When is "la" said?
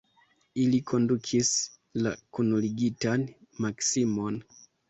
2.05-2.15